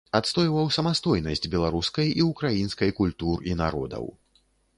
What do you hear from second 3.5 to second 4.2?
і народаў.